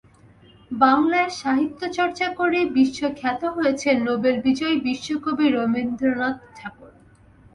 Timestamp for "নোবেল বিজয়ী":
4.07-4.75